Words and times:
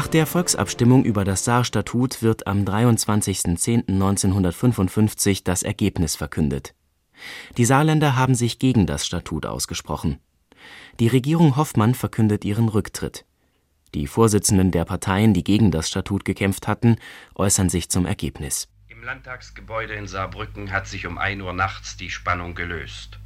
Nach 0.00 0.08
der 0.08 0.24
Volksabstimmung 0.24 1.04
über 1.04 1.26
das 1.26 1.44
Saarstatut 1.44 2.22
wird 2.22 2.46
am 2.46 2.64
23.10.1955 2.64 5.42
das 5.44 5.62
Ergebnis 5.62 6.16
verkündet. 6.16 6.74
Die 7.58 7.66
Saarländer 7.66 8.16
haben 8.16 8.34
sich 8.34 8.58
gegen 8.58 8.86
das 8.86 9.04
Statut 9.04 9.44
ausgesprochen. 9.44 10.18
Die 11.00 11.08
Regierung 11.08 11.58
Hoffmann 11.58 11.94
verkündet 11.94 12.46
ihren 12.46 12.70
Rücktritt. 12.70 13.26
Die 13.92 14.06
Vorsitzenden 14.06 14.70
der 14.70 14.86
Parteien, 14.86 15.34
die 15.34 15.44
gegen 15.44 15.70
das 15.70 15.90
Statut 15.90 16.24
gekämpft 16.24 16.66
hatten, 16.66 16.96
äußern 17.34 17.68
sich 17.68 17.90
zum 17.90 18.06
Ergebnis. 18.06 18.68
Im 18.88 19.02
Landtagsgebäude 19.02 19.92
in 19.92 20.06
Saarbrücken 20.06 20.72
hat 20.72 20.86
sich 20.86 21.06
um 21.06 21.18
1 21.18 21.42
Uhr 21.42 21.52
nachts 21.52 21.98
die 21.98 22.08
Spannung 22.08 22.54
gelöst. 22.54 23.18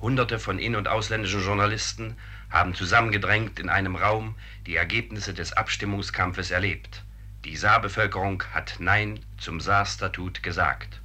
Hunderte 0.00 0.38
von 0.38 0.58
in- 0.58 0.76
und 0.76 0.88
ausländischen 0.88 1.42
Journalisten 1.42 2.16
haben 2.50 2.74
zusammengedrängt 2.74 3.60
in 3.60 3.68
einem 3.68 3.96
Raum 3.96 4.34
die 4.66 4.76
Ergebnisse 4.76 5.34
des 5.34 5.52
Abstimmungskampfes 5.52 6.50
erlebt. 6.50 7.04
Die 7.44 7.56
Saarbevölkerung 7.56 8.42
hat 8.52 8.76
Nein 8.78 9.20
zum 9.38 9.60
Saarstatut 9.60 10.42
gesagt. 10.42 11.00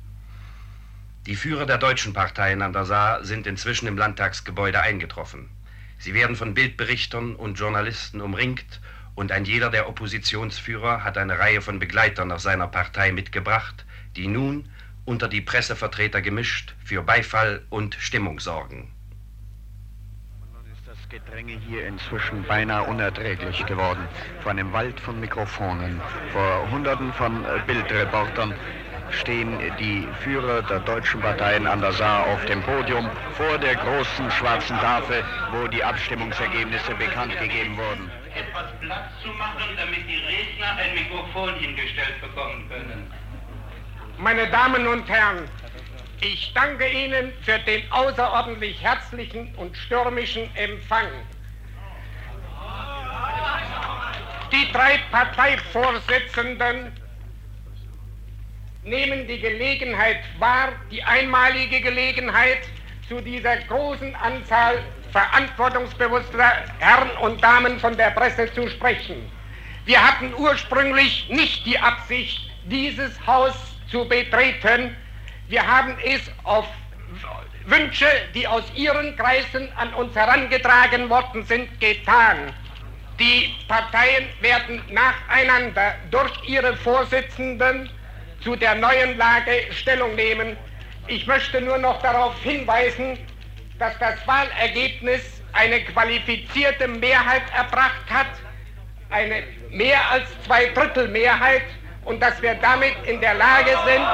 Die 1.26 1.36
Führer 1.36 1.66
der 1.66 1.78
deutschen 1.78 2.14
Parteien 2.14 2.62
an 2.62 2.74
der 2.74 2.86
Saar 2.86 3.24
sind 3.24 3.48
inzwischen 3.48 3.88
im 3.88 3.98
Landtagsgebäude 3.98 4.82
eingetroffen. 4.82 5.50
Sie 5.98 6.14
werden 6.14 6.36
von 6.36 6.54
Bildberichtern 6.54 7.36
und 7.36 7.58
Journalisten 7.58 8.22
umringt 8.22 8.82
und 9.16 9.32
ein 9.32 9.46
jeder 9.46 9.70
der 9.70 9.88
Oppositionsführer 9.90 11.04
hat 11.04 11.18
eine 11.18 11.40
Reihe 11.40 11.62
von 11.62 11.80
Begleitern 11.80 12.32
aus 12.32 12.44
seiner 12.44 12.68
Partei 12.68 13.12
mitgebracht, 13.12 13.86
die 14.16 14.28
nun, 14.28 14.70
unter 15.06 15.28
die 15.28 15.42
Pressevertreter 15.42 16.22
gemischt, 16.22 16.74
für 16.84 17.04
Beifall 17.04 17.62
und 17.70 17.96
Stimmung 17.96 18.40
sorgen. 18.40 18.92
Nun 20.54 20.66
ist 20.72 20.88
das 20.88 20.98
Gedränge 21.10 21.60
hier 21.68 21.88
inzwischen 21.88 22.44
beinahe 22.44 22.84
unerträglich 22.84 23.66
geworden. 23.66 24.08
Vor 24.42 24.52
einem 24.52 24.74
Wald 24.74 25.00
von 25.00 25.20
Mikrofonen, 25.20 26.02
vor 26.32 26.70
Hunderten 26.72 27.14
von 27.14 27.46
äh, 27.46 27.60
Bildreportern 27.68 28.54
stehen 29.12 29.60
die 29.80 30.08
Führer 30.24 30.64
der 30.64 30.80
deutschen 30.80 31.22
Parteien 31.22 31.68
an 31.68 31.82
der 31.82 31.94
Saar 31.94 32.26
auf 32.26 32.44
dem 32.46 32.62
Podium 32.64 33.10
vor 33.34 33.58
der 33.60 33.76
großen 33.76 34.32
schwarzen 34.32 34.78
Tafel, 34.78 35.24
wo 35.52 35.68
die 35.68 35.84
Abstimmungsergebnisse 35.84 36.96
bekannt 36.96 37.38
gegeben 37.40 37.78
wurden. 37.78 38.10
Etwas 38.34 38.72
Platz 38.82 39.12
zu 39.22 39.30
machen, 39.30 39.64
damit 39.78 40.08
die 40.10 40.18
Redner 40.18 40.76
ein 40.78 40.96
Mikrofon 40.96 41.54
hingestellt 41.56 42.20
bekommen 42.20 42.68
können. 42.68 43.08
Meine 44.18 44.48
Damen 44.48 44.88
und 44.88 45.10
Herren, 45.10 45.50
ich 46.22 46.54
danke 46.54 46.88
Ihnen 46.90 47.34
für 47.42 47.60
den 47.60 47.84
außerordentlich 47.92 48.82
herzlichen 48.82 49.54
und 49.56 49.76
stürmischen 49.76 50.50
Empfang. 50.56 51.08
Die 54.54 54.72
drei 54.72 55.00
Parteivorsitzenden 55.12 56.94
nehmen 58.84 59.28
die 59.28 59.40
Gelegenheit 59.40 60.22
wahr, 60.40 60.70
die 60.90 61.04
einmalige 61.04 61.82
Gelegenheit, 61.82 62.60
zu 63.10 63.20
dieser 63.22 63.58
großen 63.58 64.16
Anzahl 64.16 64.82
verantwortungsbewusster 65.12 66.54
Herren 66.80 67.12
und 67.22 67.44
Damen 67.44 67.80
von 67.80 67.96
der 67.98 68.12
Presse 68.12 68.52
zu 68.54 68.68
sprechen. 68.70 69.30
Wir 69.86 70.02
hatten 70.02 70.34
ursprünglich 70.34 71.28
nicht 71.30 71.66
die 71.66 71.78
Absicht, 71.78 72.50
dieses 72.64 73.14
Haus 73.28 73.75
zu 73.90 74.06
betreten. 74.08 74.96
Wir 75.48 75.66
haben 75.66 75.96
es 76.04 76.22
auf 76.44 76.68
Wünsche, 77.66 78.08
die 78.34 78.48
aus 78.48 78.64
Ihren 78.76 79.16
Kreisen 79.16 79.70
an 79.76 79.94
uns 79.94 80.16
herangetragen 80.16 81.10
worden 81.10 81.46
sind, 81.46 81.80
getan. 81.80 82.54
Die 83.20 83.56
Parteien 83.68 84.26
werden 84.42 84.82
nacheinander 84.90 85.96
durch 86.12 86.32
ihre 86.48 86.76
Vorsitzenden 86.76 87.90
zu 88.42 88.56
der 88.56 88.76
neuen 88.76 89.18
Lage 89.18 89.64
Stellung 89.72 90.16
nehmen. 90.16 90.58
Ich 91.08 91.26
möchte 91.26 91.62
nur 91.62 91.78
noch 91.78 92.02
darauf 92.02 92.38
hinweisen, 92.44 93.18
dass 93.80 93.98
das 94.00 94.16
Wahlergebnis 94.28 95.42
eine 95.54 95.82
qualifizierte 95.82 96.88
Mehrheit 96.88 97.44
erbracht 97.56 98.10
hat, 98.10 98.28
eine 99.10 99.44
mehr 99.70 100.00
als 100.12 100.28
zwei 100.44 100.66
Drittel 100.68 101.08
Mehrheit 101.08 101.64
und 102.06 102.22
dass 102.22 102.42
wir 102.42 102.56
damit 102.56 102.94
in 103.08 103.20
der 103.20 103.34
Lage 103.34 103.72
sind, 103.86 104.08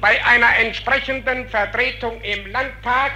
bei 0.00 0.24
einer 0.24 0.56
entsprechenden 0.56 1.48
Vertretung 1.48 2.20
im 2.22 2.46
Landtag 2.46 3.12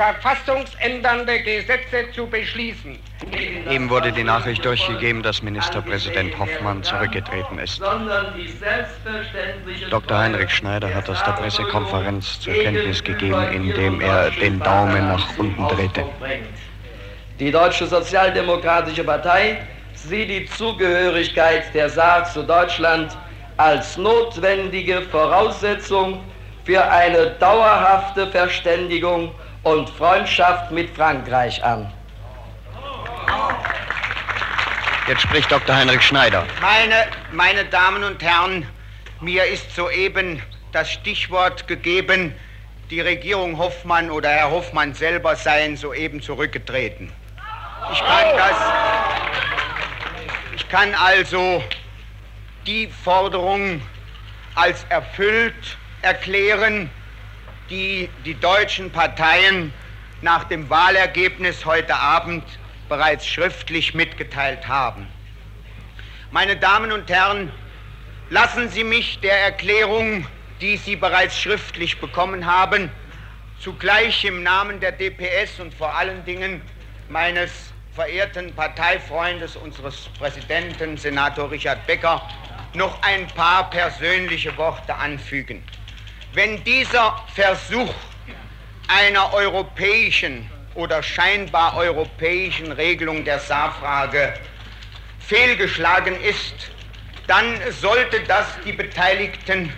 verfassungsändernde 0.00 1.40
Gesetze 1.40 2.10
zu 2.14 2.26
beschließen. 2.26 2.98
Ihm 3.68 3.90
wurde 3.90 4.10
die 4.12 4.24
Nachricht 4.24 4.64
durchgegeben, 4.64 5.22
dass 5.22 5.42
Ministerpräsident 5.42 6.38
Hoffmann 6.38 6.82
zurückgetreten 6.82 7.58
ist. 7.58 7.82
Dr. 9.90 10.18
Heinrich 10.18 10.50
Schneider 10.52 10.94
hat 10.94 11.06
das 11.06 11.22
der 11.24 11.32
Pressekonferenz 11.32 12.40
zur 12.40 12.54
Kenntnis 12.54 13.04
gegeben, 13.04 13.46
indem 13.52 14.00
er 14.00 14.30
den 14.30 14.58
Daumen 14.60 15.06
nach 15.06 15.36
unten 15.36 15.68
drehte. 15.68 16.06
Die 17.38 17.50
Deutsche 17.50 17.86
Sozialdemokratische 17.86 19.04
Partei 19.04 19.58
sieht 19.92 20.30
die 20.30 20.46
Zugehörigkeit 20.46 21.74
der 21.74 21.90
Saar 21.90 22.24
zu 22.24 22.42
Deutschland 22.42 23.14
als 23.58 23.98
notwendige 23.98 25.02
Voraussetzung 25.02 26.24
für 26.64 26.90
eine 26.90 27.32
dauerhafte 27.38 28.26
Verständigung 28.28 29.34
und 29.62 29.88
Freundschaft 29.90 30.70
mit 30.70 30.94
Frankreich 30.94 31.62
an. 31.62 31.92
Jetzt 35.06 35.22
spricht 35.22 35.50
Dr. 35.50 35.74
Heinrich 35.74 36.02
Schneider. 36.02 36.46
Meine, 36.60 37.06
meine 37.32 37.64
Damen 37.64 38.04
und 38.04 38.22
Herren, 38.22 38.66
mir 39.20 39.44
ist 39.44 39.74
soeben 39.74 40.42
das 40.72 40.90
Stichwort 40.90 41.66
gegeben, 41.66 42.34
die 42.90 43.00
Regierung 43.00 43.58
Hoffmann 43.58 44.10
oder 44.10 44.28
Herr 44.30 44.50
Hoffmann 44.50 44.94
selber 44.94 45.36
seien 45.36 45.76
soeben 45.76 46.22
zurückgetreten. 46.22 47.12
Ich 47.92 47.98
kann 47.98 48.36
das, 48.36 48.56
ich 50.54 50.68
kann 50.68 50.94
also 50.94 51.62
die 52.66 52.86
Forderung 52.88 53.82
als 54.54 54.84
erfüllt 54.88 55.78
erklären, 56.02 56.90
die 57.70 58.10
die 58.24 58.34
deutschen 58.34 58.90
Parteien 58.90 59.72
nach 60.20 60.44
dem 60.44 60.68
Wahlergebnis 60.68 61.64
heute 61.64 61.94
Abend 61.94 62.44
bereits 62.88 63.26
schriftlich 63.26 63.94
mitgeteilt 63.94 64.68
haben. 64.68 65.06
Meine 66.32 66.56
Damen 66.56 66.92
und 66.92 67.08
Herren, 67.08 67.50
lassen 68.28 68.68
Sie 68.68 68.84
mich 68.84 69.20
der 69.20 69.40
Erklärung, 69.40 70.26
die 70.60 70.76
Sie 70.76 70.96
bereits 70.96 71.40
schriftlich 71.40 72.00
bekommen 72.00 72.44
haben, 72.44 72.90
zugleich 73.60 74.24
im 74.24 74.42
Namen 74.42 74.80
der 74.80 74.92
DPS 74.92 75.60
und 75.60 75.72
vor 75.72 75.94
allen 75.94 76.24
Dingen 76.24 76.62
meines 77.08 77.72
verehrten 77.94 78.52
Parteifreundes, 78.52 79.56
unseres 79.56 80.08
Präsidenten, 80.18 80.96
Senator 80.96 81.50
Richard 81.50 81.86
Becker, 81.86 82.22
noch 82.74 83.02
ein 83.02 83.26
paar 83.28 83.68
persönliche 83.70 84.56
Worte 84.56 84.94
anfügen. 84.94 85.62
Wenn 86.32 86.62
dieser 86.62 87.16
Versuch 87.34 87.92
einer 88.86 89.32
europäischen 89.32 90.48
oder 90.74 91.02
scheinbar 91.02 91.76
europäischen 91.76 92.70
Regelung 92.72 93.24
der 93.24 93.40
Saarfrage 93.40 94.34
fehlgeschlagen 95.18 96.20
ist, 96.22 96.70
dann 97.26 97.60
sollte 97.70 98.20
das 98.20 98.46
die 98.64 98.72
beteiligten 98.72 99.72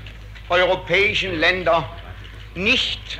europäischen 0.48 1.38
Länder 1.40 1.88
nicht 2.54 3.18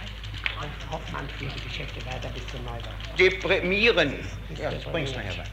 deprimieren. 3.18 4.14
Ja, 4.60 4.70
das 4.70 4.84
bringst 4.84 5.16
nachher 5.16 5.34
bei. 5.34 5.44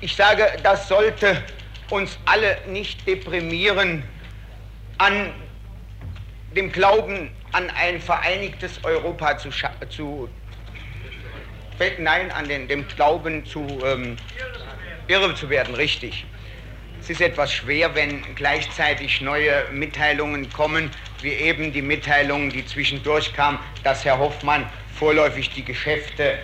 Ich 0.00 0.14
sage, 0.16 0.58
das 0.62 0.88
sollte 0.88 1.42
uns 1.90 2.18
alle 2.24 2.58
nicht 2.66 3.06
deprimieren 3.06 4.02
an 4.98 5.32
dem 6.54 6.70
Glauben 6.72 7.30
an 7.52 7.70
ein 7.70 8.00
vereinigtes 8.00 8.82
Europa 8.84 9.38
zu, 9.38 9.50
zu 9.88 10.28
nein, 11.98 12.30
an 12.30 12.48
den, 12.48 12.68
dem 12.68 12.86
Glauben 12.88 13.44
zu 13.44 13.82
ähm, 13.84 14.16
irre 15.08 15.34
zu 15.34 15.50
werden, 15.50 15.74
richtig. 15.74 16.24
Es 17.00 17.10
ist 17.10 17.20
etwas 17.20 17.52
schwer, 17.52 17.94
wenn 17.94 18.22
gleichzeitig 18.34 19.20
neue 19.20 19.66
Mitteilungen 19.72 20.50
kommen, 20.52 20.90
wie 21.20 21.32
eben 21.32 21.72
die 21.72 21.82
Mitteilung, 21.82 22.48
die 22.50 22.64
zwischendurch 22.64 23.34
kam, 23.34 23.58
dass 23.82 24.04
Herr 24.04 24.18
Hoffmann 24.18 24.66
vorläufig 24.94 25.50
die 25.50 25.64
Geschäfte 25.64 26.32
äh, 26.32 26.36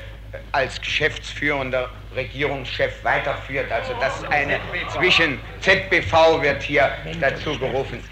als 0.52 0.80
geschäftsführender 0.80 1.88
Regierungschef 2.14 3.02
weiterführt. 3.04 3.72
Also 3.72 3.94
das 4.00 4.22
eine 4.30 4.60
zwischen 4.92 5.40
ZBV 5.60 6.42
wird 6.42 6.62
hier 6.62 6.90
dazu 7.20 7.58
gerufen. 7.58 8.02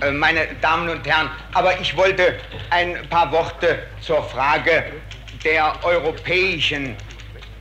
Äh, 0.00 0.12
meine 0.12 0.46
Damen 0.60 0.88
und 0.88 1.06
Herren, 1.06 1.30
aber 1.52 1.78
ich 1.80 1.96
wollte 1.96 2.36
ein 2.70 3.06
paar 3.08 3.30
Worte 3.32 3.86
zur 4.00 4.22
Frage 4.22 4.84
der 5.44 5.74
europäischen 5.82 6.96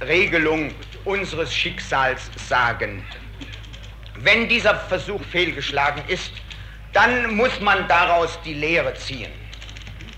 Regelung 0.02 0.74
unseres 1.06 1.54
Schicksals 1.54 2.30
sagen. 2.36 3.04
Wenn 4.16 4.48
dieser 4.48 4.76
Versuch 4.76 5.22
fehlgeschlagen 5.24 6.04
ist, 6.08 6.32
dann 6.94 7.36
muss 7.36 7.60
man 7.60 7.88
daraus 7.88 8.40
die 8.44 8.54
Lehre 8.54 8.94
ziehen. 8.96 9.32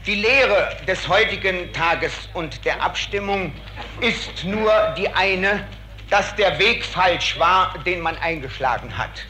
Die 0.05 0.15
Lehre 0.15 0.77
des 0.87 1.07
heutigen 1.07 1.71
Tages 1.73 2.29
und 2.33 2.65
der 2.65 2.81
Abstimmung 2.81 3.53
ist 3.99 4.43
nur 4.43 4.71
die 4.97 5.07
eine, 5.09 5.67
dass 6.09 6.35
der 6.35 6.57
Weg 6.59 6.83
falsch 6.83 7.37
war, 7.37 7.73
den 7.85 8.01
man 8.01 8.17
eingeschlagen 8.17 8.97
hat. 8.97 9.25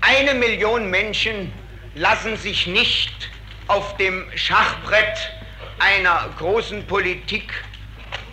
Eine 0.00 0.34
Million 0.34 0.88
Menschen 0.88 1.52
lassen 1.98 2.36
sich 2.36 2.68
nicht 2.68 3.28
auf 3.66 3.96
dem 3.96 4.24
Schachbrett 4.36 5.32
einer 5.80 6.32
großen 6.38 6.86
Politik 6.86 7.52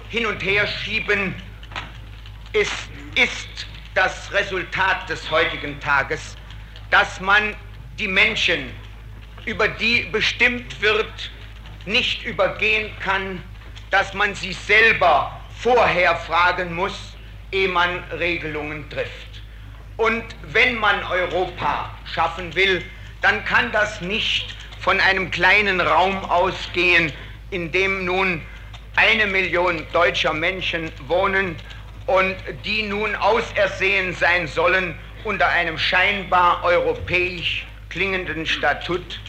hin 0.10 0.28
und 0.28 0.44
her 0.44 0.68
schieben. 0.68 1.36
Es 2.54 2.70
ist 3.16 3.66
das 3.96 4.32
Resultat 4.32 5.10
des 5.10 5.32
heutigen 5.32 5.80
Tages, 5.80 6.38
dass 6.92 7.20
man 7.20 7.56
die 7.98 8.08
Menschen, 8.08 8.72
über 9.46 9.68
die 9.68 10.04
bestimmt 10.12 10.80
wird, 10.82 11.32
nicht 11.86 12.24
übergehen 12.24 12.92
kann, 13.00 13.44
dass 13.90 14.14
man 14.14 14.36
sie 14.36 14.54
selber 14.54 15.42
vorher 15.58 16.16
fragen 16.16 16.76
muss, 16.76 17.16
ehe 17.52 17.68
man 17.68 18.04
Regelungen 18.12 18.88
trifft. 18.92 19.42
Und 19.98 20.24
wenn 20.44 20.76
man 20.76 21.04
Europa 21.06 21.90
schaffen 22.06 22.54
will, 22.54 22.84
dann 23.26 23.44
kann 23.44 23.72
das 23.72 24.02
nicht 24.02 24.56
von 24.80 25.00
einem 25.00 25.32
kleinen 25.32 25.82
Raum 25.82 26.24
ausgehen, 26.26 27.12
in 27.50 27.72
dem 27.72 28.06
nun 28.06 28.44
eine 28.96 29.26
Million 29.26 29.84
deutscher 29.94 30.32
Menschen 30.32 30.92
wohnen 31.08 31.56
und 32.06 32.36
die 32.66 32.84
nun 32.84 33.16
ausersehen 33.16 34.14
sein 34.14 34.48
sollen 34.48 34.96
unter 35.24 35.50
einem 35.50 35.80
scheinbar 35.80 36.64
europäisch 36.64 37.66
klingenden 37.90 38.46
Statut, 38.46 39.20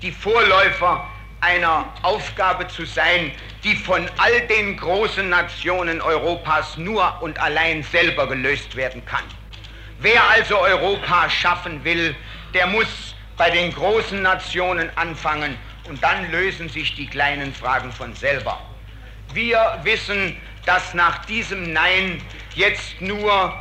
die 0.00 0.12
Vorläufer 0.12 1.10
einer 1.40 1.92
Aufgabe 2.02 2.68
zu 2.68 2.84
sein, 2.84 3.32
die 3.64 3.74
von 3.74 4.08
all 4.18 4.42
den 4.42 4.76
großen 4.76 5.28
Nationen 5.28 6.00
Europas 6.00 6.76
nur 6.76 7.20
und 7.20 7.40
allein 7.40 7.82
selber 7.82 8.28
gelöst 8.28 8.76
werden 8.76 9.04
kann. 9.04 9.24
Wer 9.98 10.22
also 10.30 10.56
Europa 10.56 11.28
schaffen 11.28 11.82
will, 11.82 12.14
der 12.54 12.68
muss 12.68 13.16
bei 13.40 13.48
den 13.48 13.72
großen 13.72 14.20
Nationen 14.20 14.90
anfangen 14.96 15.56
und 15.88 16.02
dann 16.02 16.30
lösen 16.30 16.68
sich 16.68 16.94
die 16.94 17.06
kleinen 17.06 17.54
Fragen 17.54 17.90
von 17.90 18.14
selber. 18.14 18.60
Wir 19.32 19.80
wissen, 19.82 20.36
dass 20.66 20.92
nach 20.92 21.24
diesem 21.24 21.72
Nein 21.72 22.20
jetzt 22.54 23.00
nur 23.00 23.54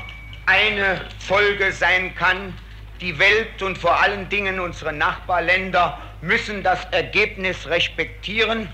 eine 0.45 0.99
Folge 1.19 1.71
sein 1.71 2.13
kann. 2.13 2.53
Die 2.99 3.19
Welt 3.19 3.61
und 3.61 3.77
vor 3.77 4.01
allen 4.01 4.27
Dingen 4.27 4.59
unsere 4.59 4.91
Nachbarländer 4.91 5.97
müssen 6.19 6.61
das 6.61 6.83
Ergebnis 6.91 7.65
respektieren 7.67 8.67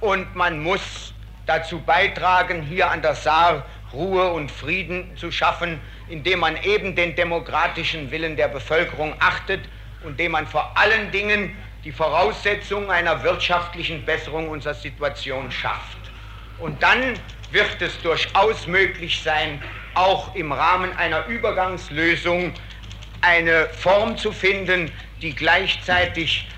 und 0.00 0.34
man 0.34 0.62
muss 0.62 1.12
dazu 1.44 1.78
beitragen, 1.80 2.62
hier 2.62 2.90
an 2.90 3.02
der 3.02 3.16
Saar 3.16 3.66
Ruhe 3.92 4.32
und 4.32 4.50
Frieden 4.50 5.14
zu 5.14 5.30
schaffen, 5.30 5.78
indem 6.08 6.38
man 6.38 6.56
eben 6.62 6.96
den 6.96 7.14
demokratischen 7.16 8.10
Willen 8.10 8.36
der 8.36 8.48
Bevölkerung 8.48 9.14
achtet 9.20 9.60
und 10.04 10.12
indem 10.12 10.32
man 10.32 10.46
vor 10.46 10.76
allen 10.76 11.10
Dingen 11.10 11.56
die 11.84 11.92
Voraussetzungen 11.92 12.90
einer 12.90 13.22
wirtschaftlichen 13.22 14.04
Besserung 14.04 14.48
unserer 14.48 14.74
Situation 14.74 15.50
schafft. 15.50 15.98
Und 16.58 16.82
dann 16.82 17.18
wird 17.50 17.82
es 17.82 18.00
durchaus 18.02 18.66
möglich 18.66 19.22
sein, 19.22 19.60
auch 19.94 20.34
im 20.34 20.52
Rahmen 20.52 20.96
einer 20.96 21.26
Übergangslösung 21.26 22.54
eine 23.20 23.66
Form 23.68 24.16
zu 24.16 24.32
finden, 24.32 24.92
die 25.20 25.34
gleichzeitig 25.34 26.48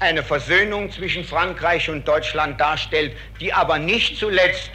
eine 0.00 0.22
Versöhnung 0.22 0.90
zwischen 0.90 1.24
Frankreich 1.24 1.88
und 1.88 2.06
Deutschland 2.06 2.60
darstellt, 2.60 3.16
die 3.40 3.52
aber 3.52 3.78
nicht 3.78 4.18
zuletzt 4.18 4.70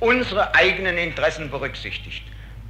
unsere 0.00 0.54
eigenen 0.54 0.98
Interessen 0.98 1.50
berücksichtigt. 1.50 2.22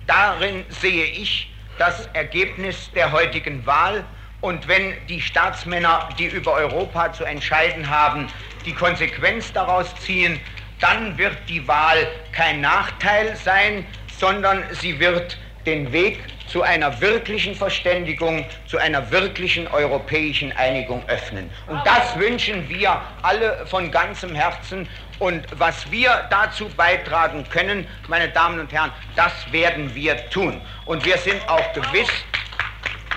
Darin 0.07 0.65
sehe 0.69 1.05
ich 1.05 1.53
das 1.77 2.07
Ergebnis 2.13 2.91
der 2.93 3.13
heutigen 3.13 3.67
Wahl 3.67 4.05
und 4.41 4.69
wenn 4.69 4.95
die 5.09 5.21
Staatsmänner, 5.21 6.09
die 6.19 6.27
über 6.27 6.53
Europa 6.53 7.13
zu 7.13 7.25
entscheiden 7.25 7.91
haben, 7.91 8.29
die 8.65 8.73
Konsequenz 8.73 9.53
daraus 9.53 9.95
ziehen, 9.97 10.41
dann 10.81 11.19
wird 11.19 11.37
die 11.49 11.67
Wahl 11.67 12.07
kein 12.33 12.61
Nachteil 12.61 13.37
sein, 13.37 13.85
sondern 14.19 14.63
sie 14.71 15.01
wird 15.01 15.39
den 15.67 15.93
Weg 15.93 16.21
zu 16.47 16.63
einer 16.63 17.01
wirklichen 17.01 17.55
Verständigung, 17.55 18.47
zu 18.67 18.79
einer 18.79 19.11
wirklichen 19.11 19.69
europäischen 19.69 20.51
Einigung 20.57 21.03
öffnen. 21.09 21.51
Und 21.67 21.81
das 21.85 22.19
wünschen 22.19 22.69
wir 22.69 23.03
alle 23.23 23.67
von 23.67 23.91
ganzem 23.91 24.35
Herzen. 24.35 24.89
Und 25.19 25.47
was 25.59 25.91
wir 25.91 26.27
dazu 26.31 26.69
beitragen 26.71 27.45
können, 27.51 27.87
meine 28.07 28.29
Damen 28.29 28.61
und 28.61 28.73
Herren, 28.73 28.93
das 29.15 29.33
werden 29.53 29.95
wir 29.95 30.31
tun. 30.31 30.61
Und 30.87 31.05
wir 31.05 31.19
sind 31.19 31.47
auch 31.49 31.73
gewiss, 31.75 32.09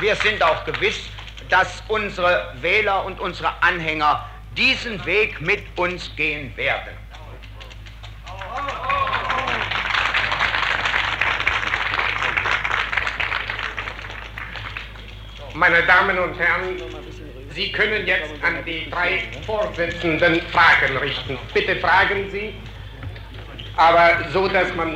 wir 0.02 0.16
sind 0.16 0.42
auch 0.44 0.66
gewiss, 0.66 1.00
dass 1.50 1.84
unsere 1.88 2.54
Wähler 2.62 3.06
und 3.06 3.20
unsere 3.20 3.52
Anhänger 3.62 4.28
diesen 4.58 5.04
Weg 5.06 5.40
mit 5.40 5.64
uns 5.78 6.14
gehen 6.16 6.56
werden. 6.58 6.94
Meine 15.54 15.84
Damen 15.84 16.18
und 16.18 16.40
Herren, 16.40 16.82
Sie 17.54 17.72
können 17.72 18.08
jetzt 18.08 18.32
an 18.42 18.64
die 18.66 18.90
drei 18.90 19.24
Vorsitzenden 19.46 20.42
Fragen 20.54 20.98
richten. 20.98 21.38
Bitte 21.54 21.76
fragen 21.76 22.30
Sie, 22.32 22.54
aber 23.76 24.30
so, 24.32 24.48
dass 24.48 24.74
man 24.74 24.96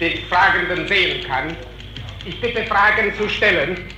den 0.00 0.24
Fragenden 0.26 0.88
sehen 0.88 1.26
kann. 1.28 1.54
Ich 2.24 2.40
bitte 2.40 2.64
Fragen 2.64 3.14
zu 3.14 3.28
stellen. 3.28 3.97